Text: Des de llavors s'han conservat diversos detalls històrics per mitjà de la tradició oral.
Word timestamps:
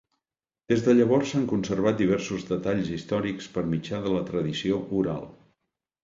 Des 0.71 0.79
de 0.85 0.93
llavors 0.99 1.33
s'han 1.33 1.43
conservat 1.49 1.99
diversos 1.99 2.45
detalls 2.51 2.89
històrics 2.95 3.49
per 3.57 3.63
mitjà 3.73 3.99
de 4.07 4.15
la 4.15 4.23
tradició 4.31 4.79
oral. 5.03 5.29